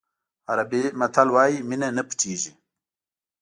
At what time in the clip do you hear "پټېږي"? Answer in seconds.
2.07-2.51